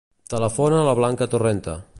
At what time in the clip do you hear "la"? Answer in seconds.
0.89-0.97